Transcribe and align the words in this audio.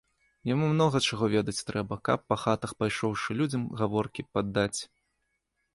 Яму 0.51 0.69
многа 0.71 1.01
чаго 1.07 1.25
ведаць 1.35 1.63
трэба, 1.67 1.99
каб, 2.09 2.19
па 2.33 2.39
хатах 2.45 2.75
пайшоўшы, 2.81 3.29
людзям 3.41 3.69
гаворкі 3.85 4.21
паддаць. 4.33 4.77